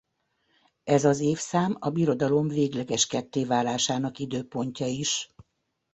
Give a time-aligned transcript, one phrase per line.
[0.83, 5.33] Ez az évszám a birodalom végleges kettéválásának időpontja is.